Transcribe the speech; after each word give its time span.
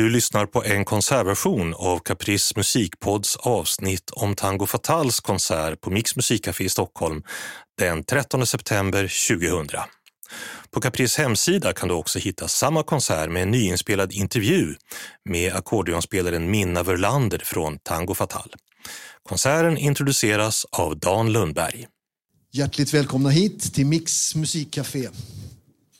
Du 0.00 0.08
lyssnar 0.08 0.46
på 0.46 0.64
en 0.64 0.84
konsertversion 0.84 1.74
av 1.74 1.98
Caprice 1.98 2.54
musikpods 2.56 3.36
avsnitt 3.36 4.10
om 4.10 4.34
Tango 4.34 4.66
Fatals 4.66 5.20
konsert 5.20 5.80
på 5.80 5.90
Mix 5.90 6.16
musikcafé 6.16 6.64
i 6.64 6.68
Stockholm 6.68 7.22
den 7.78 8.04
13 8.04 8.46
september 8.46 9.28
2000. 9.28 9.80
På 10.70 10.80
Caprice 10.80 11.22
hemsida 11.22 11.72
kan 11.72 11.88
du 11.88 11.94
också 11.94 12.18
hitta 12.18 12.48
samma 12.48 12.82
konsert 12.82 13.30
med 13.30 13.42
en 13.42 13.50
nyinspelad 13.50 14.12
intervju 14.12 14.74
med 15.24 15.54
ackordeonspelaren 15.54 16.50
Minna 16.50 16.82
Verlander 16.82 17.42
från 17.44 17.78
Tango 17.78 18.14
Fatal. 18.14 18.54
Konserten 19.28 19.78
introduceras 19.78 20.66
av 20.70 20.98
Dan 20.98 21.32
Lundberg. 21.32 21.86
Hjärtligt 22.52 22.94
välkomna 22.94 23.30
hit 23.30 23.74
till 23.74 23.86
Mix 23.86 24.34
musikcafé. 24.34 25.08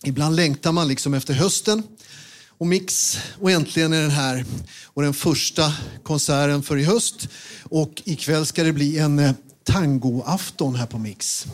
Ibland 0.05 0.37
längtar 0.37 0.73
man 0.73 0.89
liksom 0.89 1.15
efter 1.15 1.35
hösten 1.35 1.83
och 2.61 2.67
Mix 2.67 3.19
och 3.41 3.51
äntligen 3.51 3.93
är 3.93 4.03
den 4.03 4.11
här 4.11 4.45
och 4.85 5.03
den 5.03 5.15
första 5.15 5.73
konserten 6.03 6.63
för 6.63 6.77
i 6.77 6.85
höst 6.85 7.29
och 7.63 8.03
ikväll 8.05 8.47
ska 8.47 8.63
det 8.63 8.73
bli 8.73 8.99
en 8.99 9.19
eh, 9.19 9.33
tangoafton 9.65 10.75
här 10.75 10.87
på 10.87 10.99
Mix. 10.99 11.47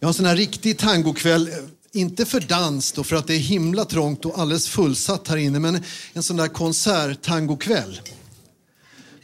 Vi 0.00 0.04
har 0.06 0.08
en 0.08 0.14
sån 0.14 0.26
här 0.26 0.36
riktig 0.36 0.78
tangokväll, 0.78 1.48
eh, 1.48 1.54
inte 1.92 2.26
för 2.26 2.40
dans 2.40 2.92
då 2.92 3.04
för 3.04 3.16
att 3.16 3.26
det 3.26 3.34
är 3.34 3.38
himla 3.38 3.84
trångt 3.84 4.24
och 4.24 4.38
alldeles 4.38 4.68
fullsatt 4.68 5.28
här 5.28 5.36
inne, 5.36 5.58
men 5.58 5.84
en 6.12 6.22
sån 6.22 6.36
där 6.36 6.48
konserttangokväll. 6.48 8.00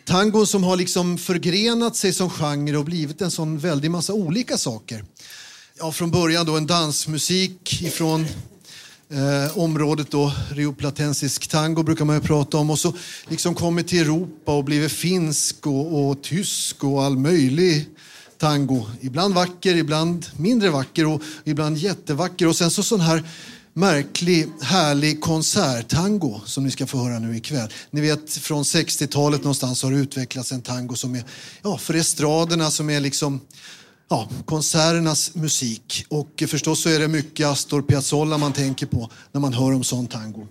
Tango 0.04 0.46
som 0.46 0.64
har 0.64 0.76
liksom 0.76 1.18
förgrenat 1.18 1.96
sig 1.96 2.12
som 2.12 2.30
genre 2.30 2.76
och 2.76 2.84
blivit 2.84 3.20
en 3.20 3.30
sån 3.30 3.58
väldig 3.58 3.90
massa 3.90 4.12
olika 4.12 4.58
saker. 4.58 5.04
Ja, 5.78 5.92
från 5.92 6.10
början 6.10 6.46
då 6.46 6.56
en 6.56 6.66
dansmusik 6.66 7.82
ifrån 7.82 8.26
eh, 9.08 9.58
området 9.58 10.10
då, 10.10 10.32
rioplatensisk 10.50 11.48
tango 11.48 11.82
brukar 11.82 12.04
man 12.04 12.16
ju 12.16 12.22
prata 12.22 12.58
om 12.58 12.70
och 12.70 12.78
så 12.78 12.92
liksom 13.28 13.54
kommit 13.54 13.88
till 13.88 14.00
Europa 14.00 14.56
och 14.56 14.64
blivit 14.64 14.92
finsk 14.92 15.66
och, 15.66 16.08
och 16.08 16.22
tysk 16.22 16.84
och 16.84 17.04
all 17.04 17.16
möjlig 17.16 17.88
tango. 18.38 18.86
Ibland 19.00 19.34
vacker, 19.34 19.74
ibland 19.76 20.26
mindre 20.36 20.70
vacker 20.70 21.06
och 21.06 21.22
ibland 21.44 21.76
jättevacker 21.76 22.48
och 22.48 22.56
sen 22.56 22.70
så 22.70 22.82
sån 22.82 23.00
här 23.00 23.22
märklig, 23.72 24.48
härlig 24.60 25.20
konserttango 25.20 26.40
som 26.44 26.64
ni 26.64 26.70
ska 26.70 26.86
få 26.86 26.98
höra 26.98 27.18
nu 27.18 27.36
ikväll. 27.36 27.68
Ni 27.90 28.00
vet 28.00 28.30
från 28.30 28.62
60-talet 28.62 29.40
någonstans 29.40 29.82
har 29.82 29.90
det 29.90 29.96
utvecklats 29.98 30.52
en 30.52 30.62
tango 30.62 30.96
som 30.96 31.14
är 31.14 31.24
ja, 31.62 31.78
för 31.78 31.94
estraderna 31.94 32.70
som 32.70 32.90
är 32.90 33.00
liksom 33.00 33.40
ja, 34.08 34.28
konserternas 34.44 35.34
musik. 35.34 36.06
Och 36.08 36.42
förstås 36.48 36.82
så 36.82 36.88
är 36.88 36.98
det 36.98 37.08
mycket 37.08 37.46
Astor 37.46 37.82
Piazzolla 37.82 38.38
man 38.38 38.52
tänker 38.52 38.86
på 38.86 39.10
när 39.32 39.40
man 39.40 39.52
hör 39.52 39.74
om 39.74 39.84
sån 39.84 40.06
tango. 40.06 40.46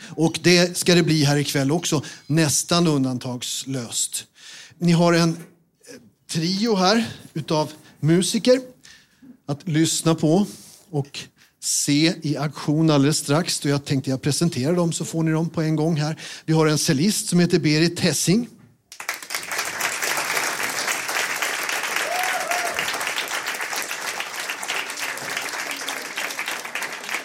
Och 0.00 0.38
det 0.42 0.76
ska 0.76 0.94
det 0.94 1.02
bli 1.02 1.24
här 1.24 1.36
ikväll 1.36 1.72
också, 1.72 2.02
nästan 2.26 2.86
undantagslöst. 2.86 4.24
Ni 4.78 4.92
har 4.92 5.12
en 5.12 5.30
eh, 5.30 5.36
trio 6.30 6.74
här 6.74 7.06
utav 7.34 7.72
musiker 8.00 8.60
att 9.46 9.68
lyssna 9.68 10.14
på 10.14 10.46
och 10.90 11.18
se 11.60 12.14
i 12.22 12.36
aktion 12.36 12.90
alldeles 12.90 13.18
strax. 13.18 13.64
Jag 13.64 13.84
tänkte 13.84 14.10
jag 14.10 14.22
presenterar 14.22 14.76
dem 14.76 14.92
så 14.92 15.04
får 15.04 15.22
ni 15.22 15.30
dem 15.30 15.48
på 15.48 15.62
en 15.62 15.76
gång 15.76 15.96
här. 15.96 16.20
Vi 16.44 16.52
har 16.52 16.66
en 16.66 16.78
cellist 16.78 17.28
som 17.28 17.40
heter 17.40 17.58
Berit 17.58 18.00
Hessing. 18.00 18.48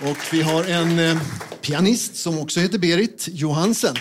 Och 0.04 0.18
vi 0.32 0.42
har 0.42 0.64
en 0.64 1.00
eh, 1.00 1.22
pianist 1.62 2.16
som 2.16 2.40
också 2.40 2.60
heter 2.60 2.78
Berit 2.80 3.28
Johansen. 3.32 3.96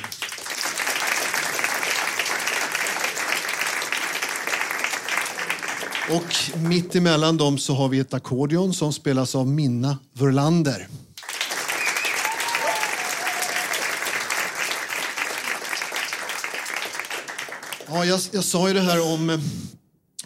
Och 6.10 6.58
mitt 6.60 6.96
emellan 6.96 7.36
dem 7.36 7.58
så 7.58 7.74
har 7.74 7.88
vi 7.88 7.98
ett 7.98 8.14
ackordion 8.14 8.74
som 8.74 8.92
spelas 8.92 9.34
av 9.34 9.48
Minna 9.48 9.98
Verlander. 10.12 10.88
Ja, 17.88 18.04
jag, 18.04 18.20
jag 18.30 18.44
sa 18.44 18.68
ju 18.68 18.74
det 18.74 18.80
här 18.80 19.12
om, 19.14 19.30
eh, 19.30 19.40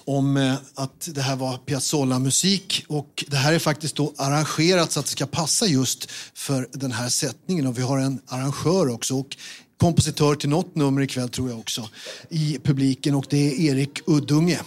om 0.04 0.36
eh, 0.36 0.54
att 0.74 1.08
det 1.14 1.20
här 1.20 1.36
var 1.36 1.56
Piazzolla-musik. 1.56 2.84
Och 2.88 3.24
det 3.28 3.36
här 3.36 3.52
är 3.52 3.58
faktiskt 3.58 3.96
då 3.96 4.12
arrangerat 4.16 4.92
så 4.92 5.00
att 5.00 5.06
det 5.06 5.12
ska 5.12 5.26
passa 5.26 5.66
just 5.66 6.10
för 6.34 6.68
den 6.72 6.92
här 6.92 7.08
sättningen. 7.08 7.66
Och 7.66 7.78
vi 7.78 7.82
har 7.82 7.98
en 7.98 8.20
arrangör 8.26 8.88
också 8.88 9.14
och 9.14 9.36
kompositör 9.76 10.34
till 10.34 10.48
något 10.48 10.74
nummer 10.74 11.02
ikväll 11.02 11.28
tror 11.28 11.50
jag 11.50 11.58
också 11.58 11.88
i 12.28 12.58
publiken. 12.64 13.14
Och 13.14 13.26
det 13.28 13.36
är 13.36 13.60
Erik 13.60 14.00
Uddunge. 14.06 14.60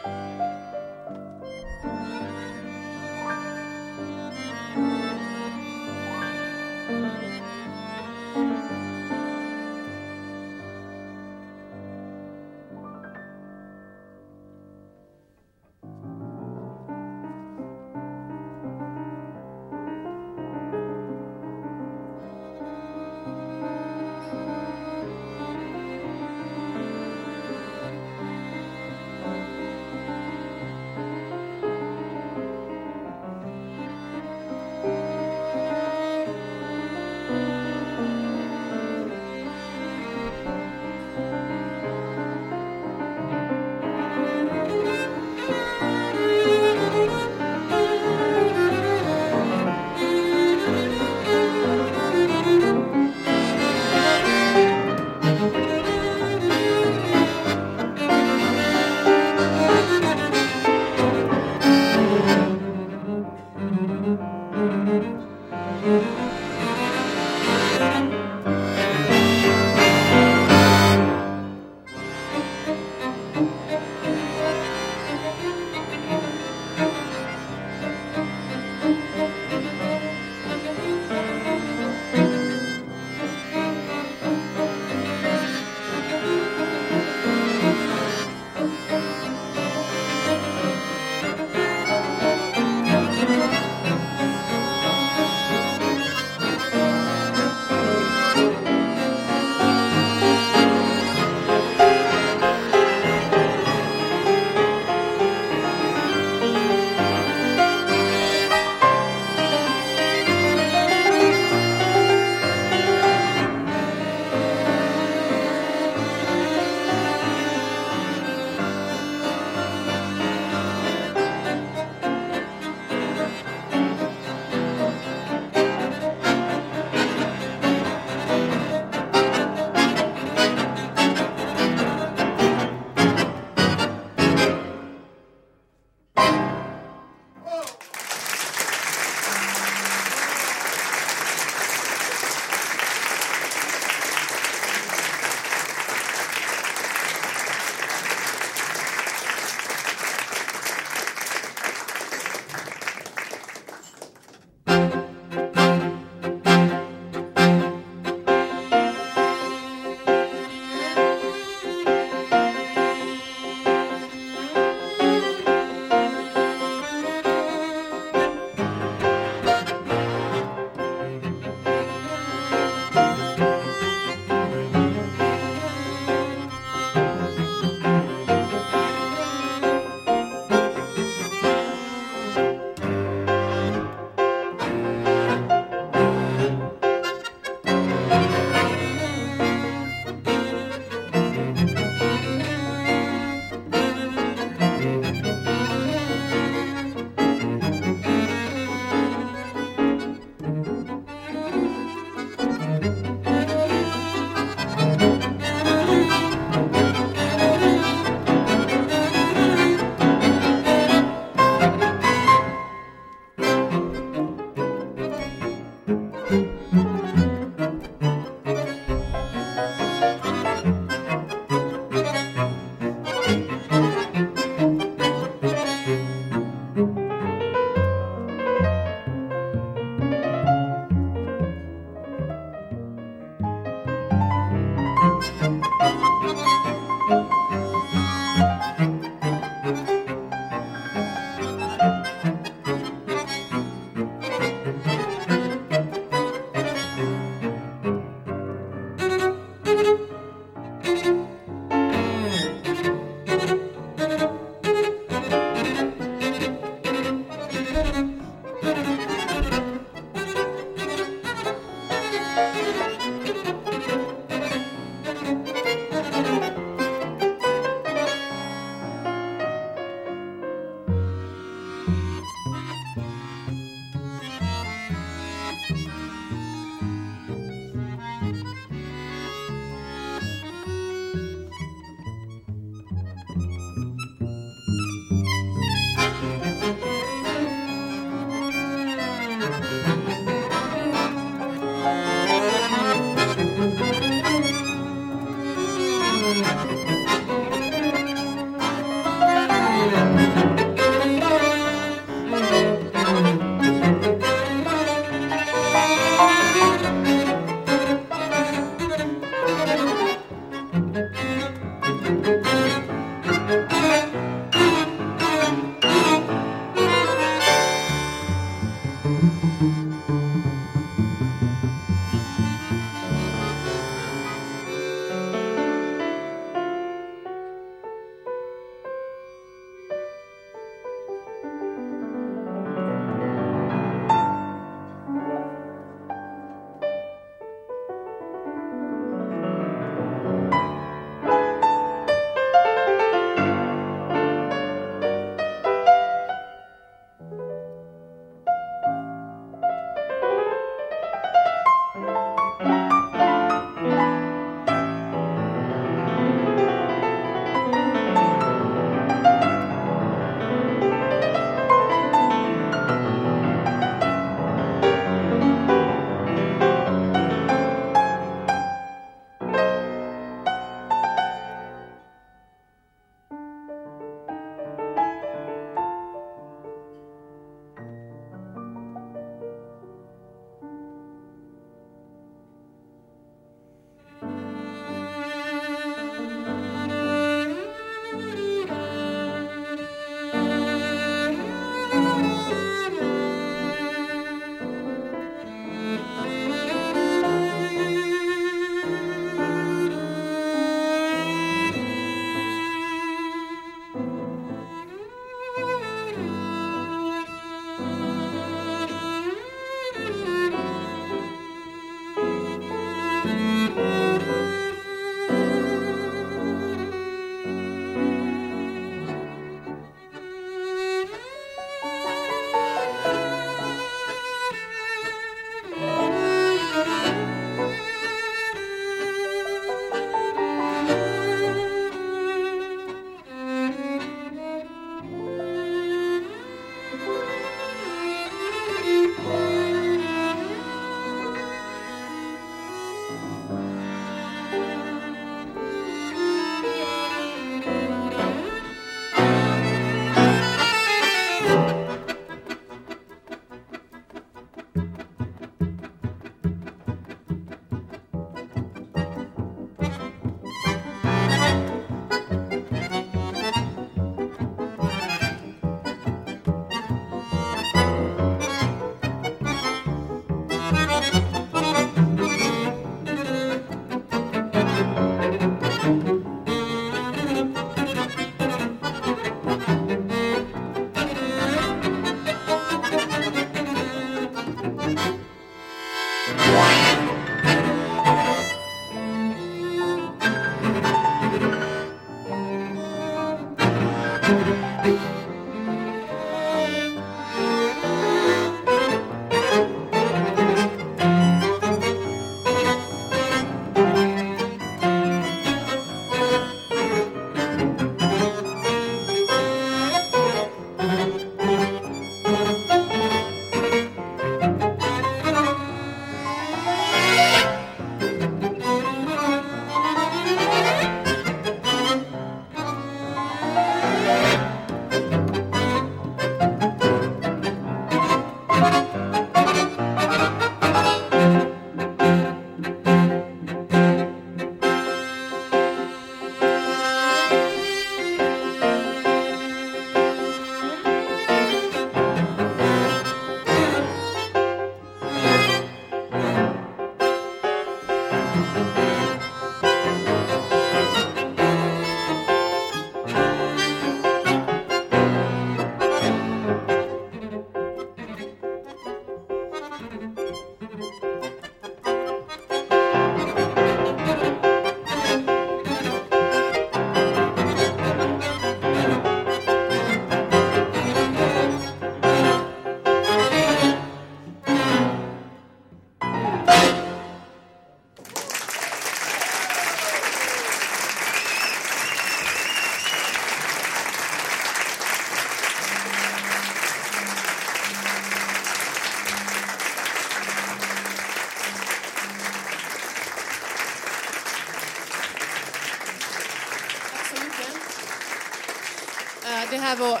Här 599.76 599.90
var 599.90 600.00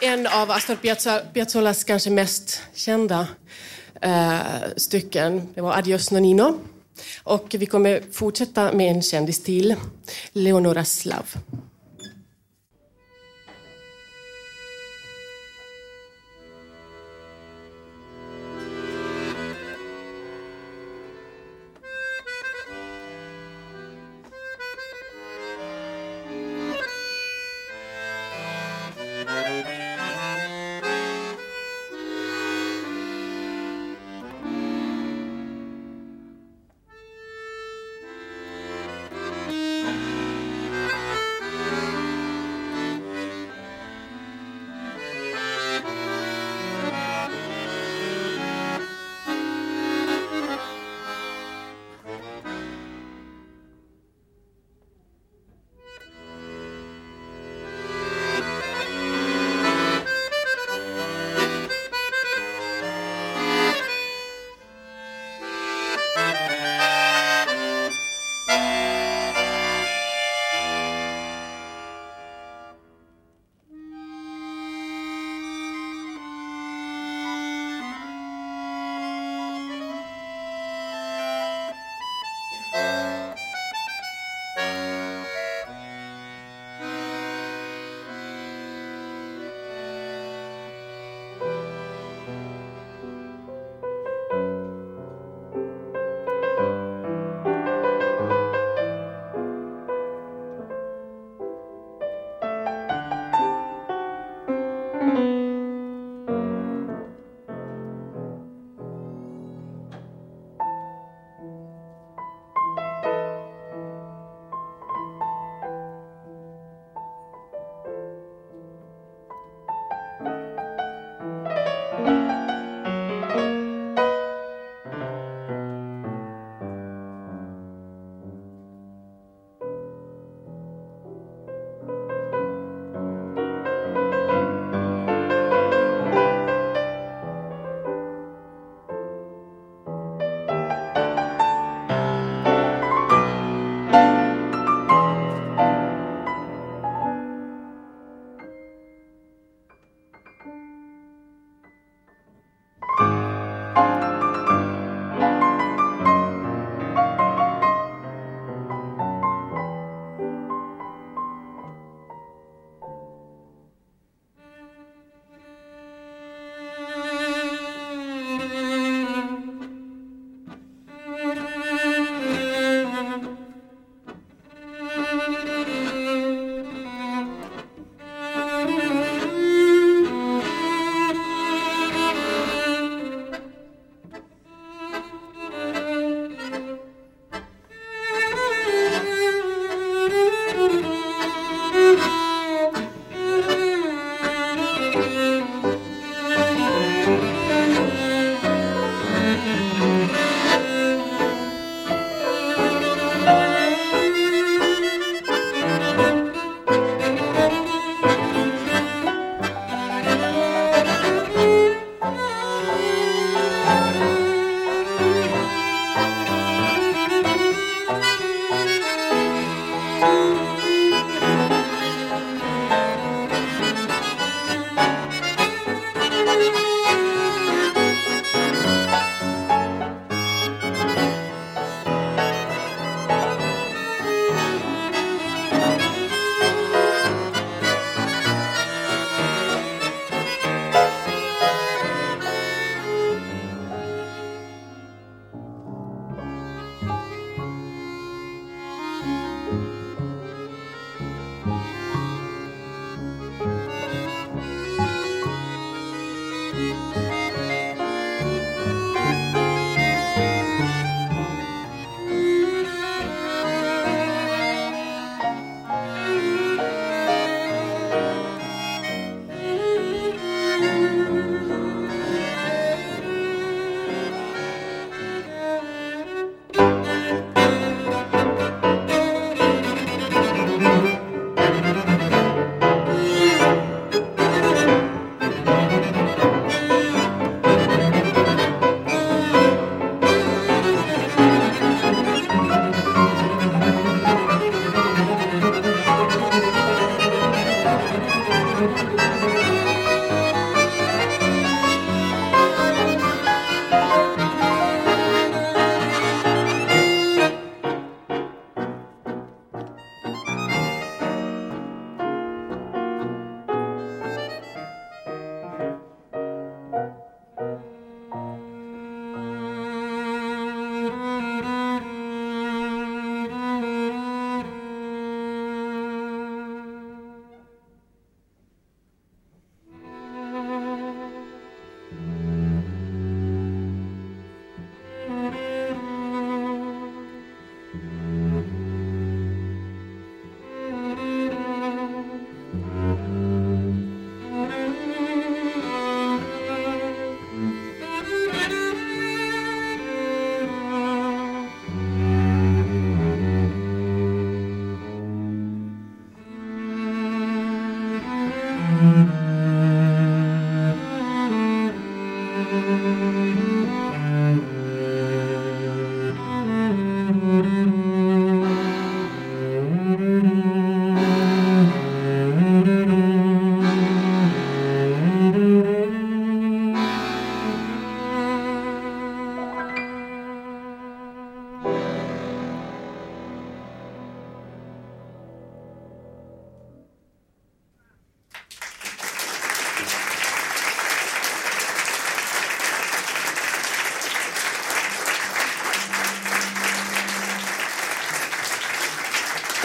en 0.00 0.26
av 0.26 0.50
Astor 0.50 0.76
Piazzollas 1.32 1.84
kanske 1.84 2.10
mest 2.10 2.62
kända 2.74 3.26
eh, 4.02 4.38
stycken. 4.76 5.48
Det 5.54 5.60
var 5.60 5.72
Adios 5.72 6.10
Nonino. 6.10 6.60
Och 7.22 7.56
vi 7.58 7.66
kommer 7.66 8.02
fortsätta 8.12 8.72
med 8.72 8.90
en 8.90 9.02
kändis 9.02 9.42
till, 9.42 9.76
Leonora 10.32 10.84
Slav. 10.84 11.36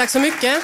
Tack 0.06 0.12
så 0.12 0.20
mycket. 0.20 0.63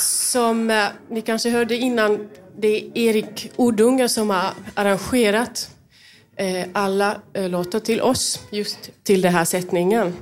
Som 0.00 0.70
eh, 0.70 0.86
ni 1.10 1.22
kanske 1.22 1.50
hörde 1.50 1.76
innan, 1.76 2.28
det 2.58 2.76
är 2.76 2.98
Erik 2.98 3.52
Odunga 3.56 4.08
som 4.08 4.30
har 4.30 4.50
arrangerat 4.74 5.70
eh, 6.36 6.66
alla 6.72 7.20
eh, 7.32 7.48
låtar 7.48 7.80
till 7.80 8.00
oss, 8.00 8.40
just 8.50 8.90
till 9.02 9.20
den 9.20 9.32
här 9.32 9.44
sättningen. 9.44 10.14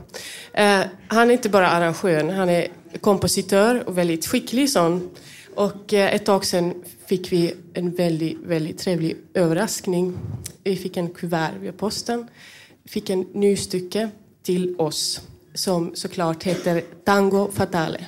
Han 1.09 1.31
är 1.31 1.33
inte 1.33 1.48
bara 1.48 1.68
arrangör, 1.68 2.33
han 2.33 2.48
är 2.48 2.68
kompositör 3.01 3.88
och 3.88 3.98
väldigt 3.98 4.27
skicklig 4.27 4.70
sån. 4.70 5.11
Och 5.55 5.92
ett 5.92 6.25
tag 6.25 6.44
sedan 6.44 6.85
fick 7.07 7.33
vi 7.33 7.55
en 7.75 7.90
väldigt, 7.90 8.38
väldigt 8.44 8.79
trevlig 8.79 9.16
överraskning. 9.35 10.18
Vi 10.64 10.77
fick 10.77 10.96
en 10.96 11.11
kuvert 11.11 11.53
via 11.61 11.72
posten, 11.72 12.29
fick 12.85 13.11
en 13.11 13.27
ny 13.33 13.57
stycke 13.57 14.11
till 14.42 14.75
oss 14.79 15.21
som 15.55 15.90
såklart 15.95 16.42
heter 16.42 16.83
Tango 17.05 17.51
Fatale. 17.51 18.07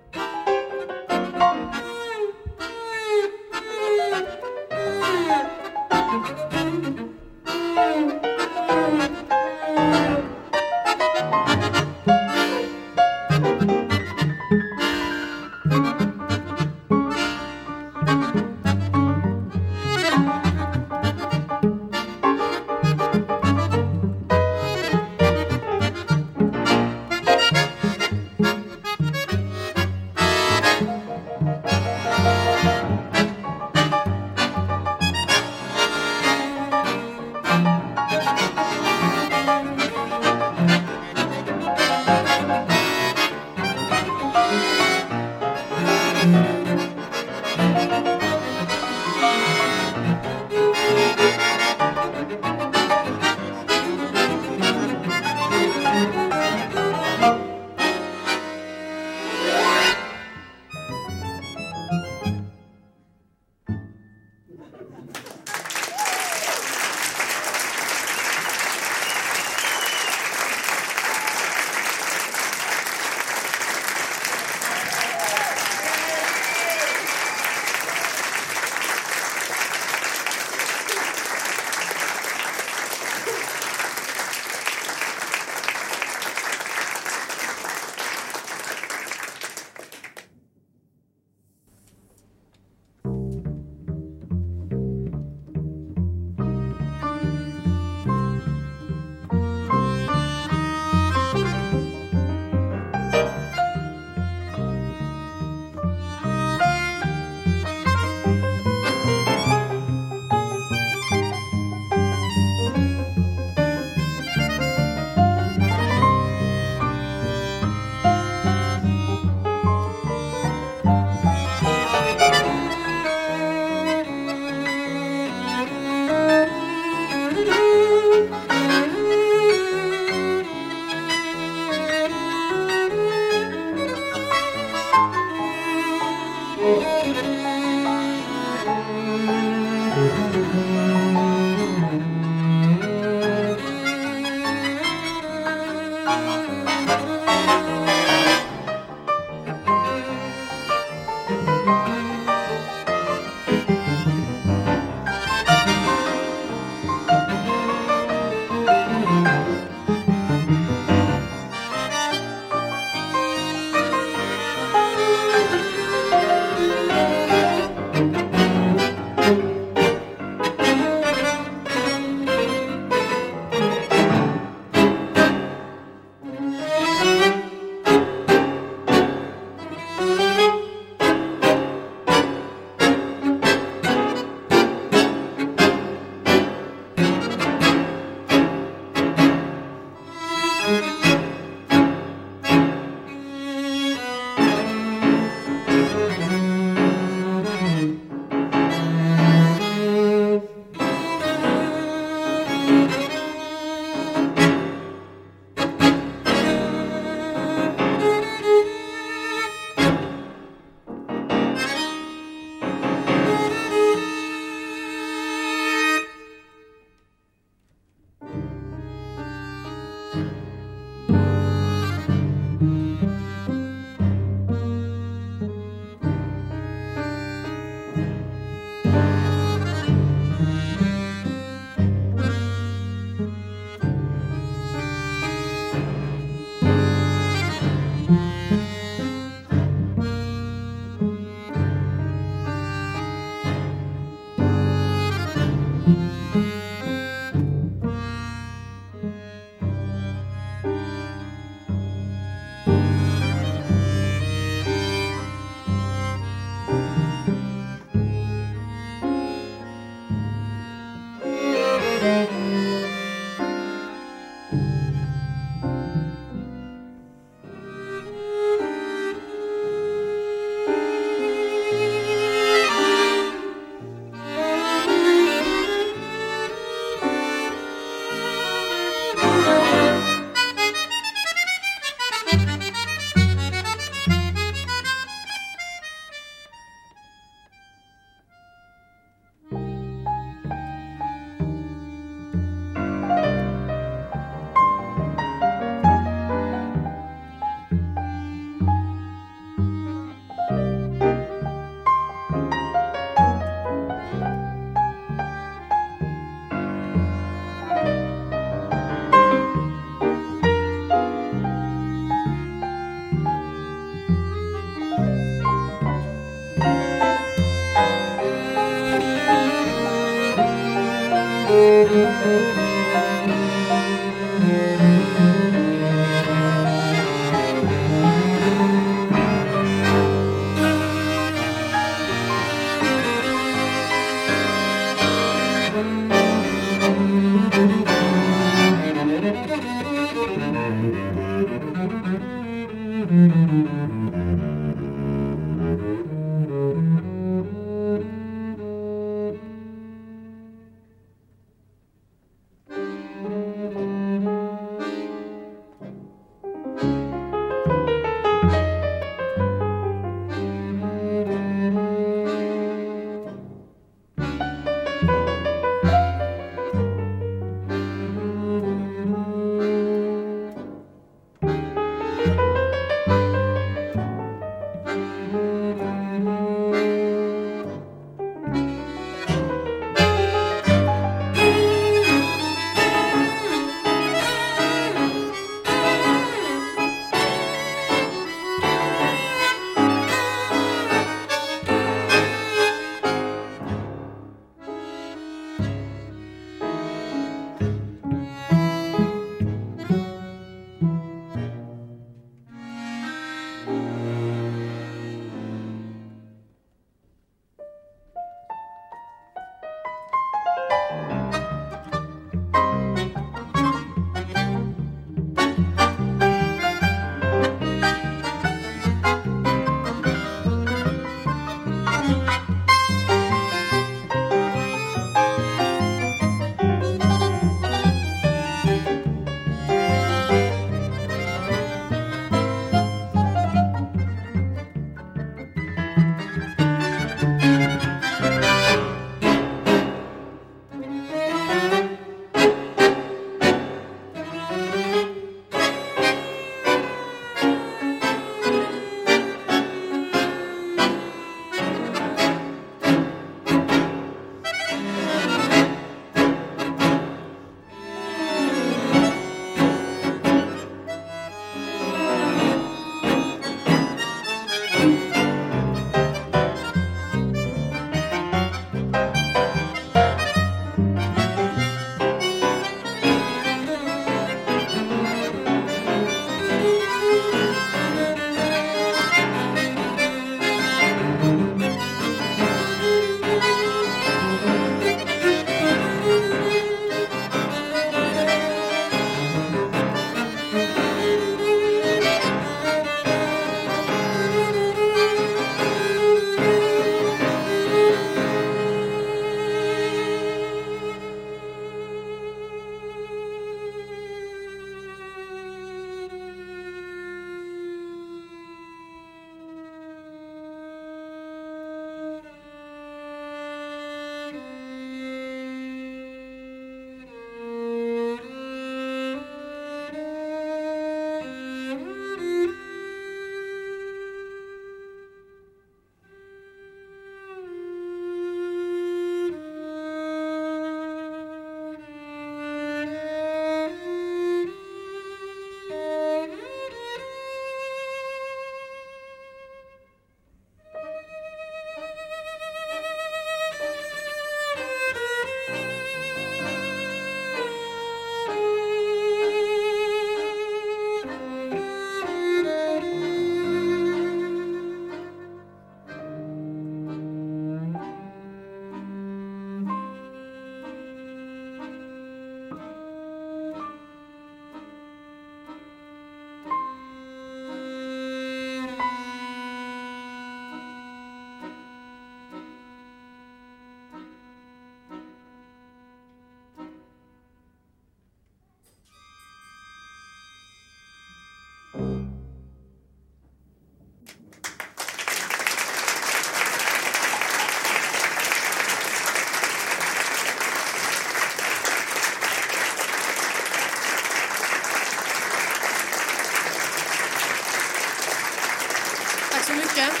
mycket. 599.82 600.00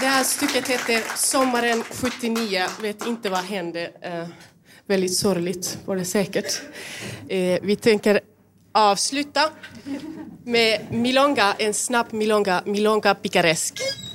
Det 0.00 0.06
här 0.06 0.24
stycket 0.24 0.68
heter 0.68 1.16
Sommaren 1.16 1.82
79. 1.82 2.66
Vet 2.82 3.06
inte 3.06 3.30
vad 3.30 3.44
hände. 3.44 3.90
Eh, 4.00 4.28
väldigt 4.86 5.16
sorgligt 5.16 5.78
var 5.84 5.96
det 5.96 6.04
säkert. 6.04 6.60
Eh, 7.28 7.58
vi 7.62 7.76
tänker 7.76 8.20
avsluta 8.72 9.50
med 10.44 10.80
milonga, 10.90 11.54
en 11.58 11.74
snabb 11.74 12.12
milonga, 12.12 12.62
milonga 12.66 13.14
picaresque. 13.14 14.05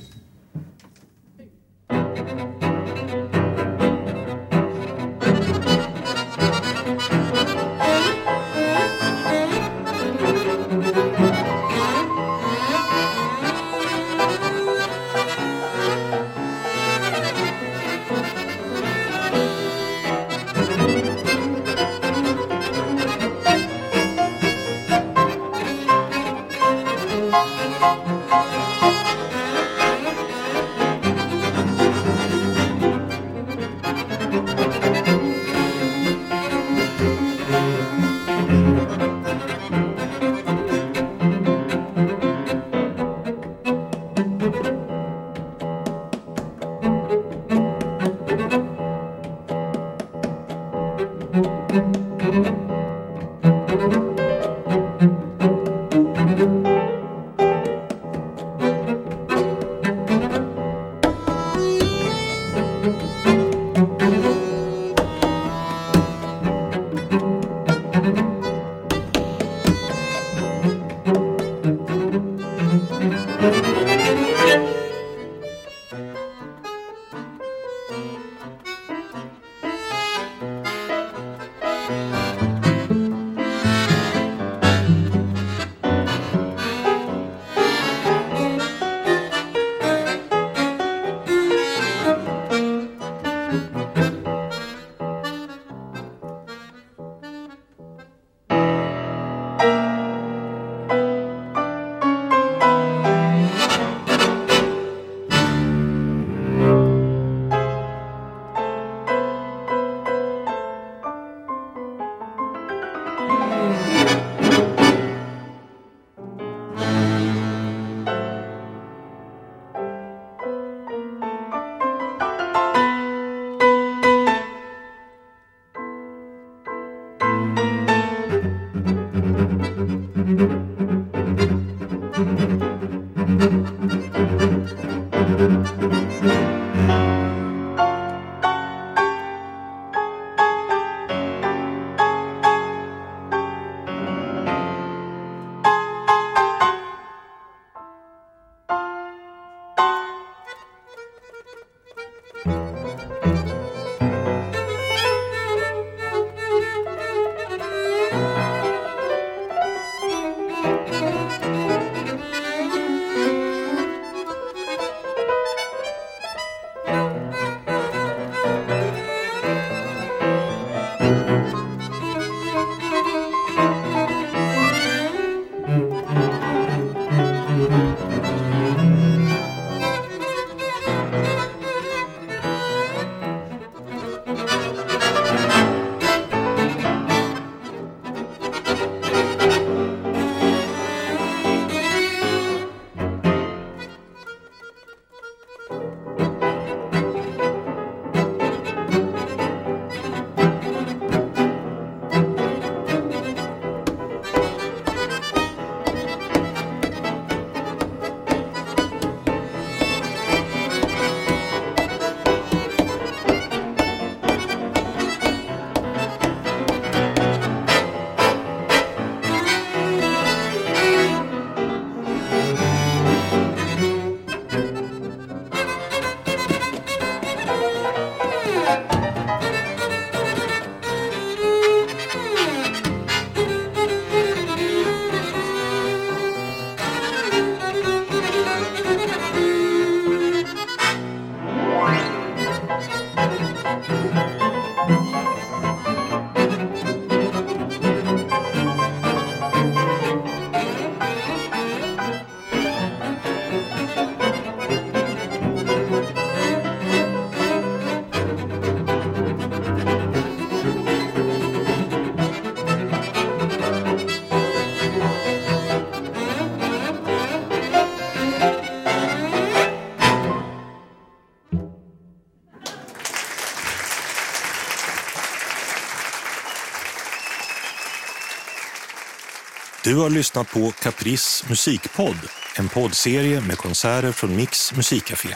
Du 279.91 279.97
har 279.97 280.09
lyssnat 280.09 280.49
på 280.49 280.71
Caprice 280.71 281.45
musikpodd, 281.49 282.17
en 282.57 282.69
poddserie 282.69 283.41
med 283.41 283.57
konserter 283.57 284.11
från 284.11 284.35
Mix 284.35 284.75
musikcafé. 284.75 285.29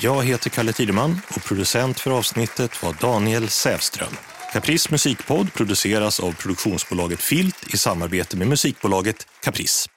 Jag 0.00 0.24
heter 0.24 0.50
Kalle 0.50 0.72
Tideman 0.72 1.20
och 1.28 1.44
producent 1.44 2.00
för 2.00 2.10
avsnittet 2.10 2.82
var 2.82 2.96
Daniel 3.00 3.48
Sävström. 3.48 4.16
Caprice 4.52 4.88
musikpodd 4.90 5.54
produceras 5.54 6.20
av 6.20 6.32
produktionsbolaget 6.32 7.22
Filt 7.22 7.74
i 7.74 7.76
samarbete 7.76 8.36
med 8.36 8.48
musikbolaget 8.48 9.26
Caprice. 9.42 9.88